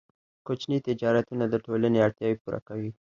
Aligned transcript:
کوچني 0.45 0.77
تجارتونه 0.87 1.43
د 1.49 1.55
ټولنې 1.65 1.99
اړتیاوې 2.05 2.37
پوره 2.41 2.59
کوي. 2.67 2.91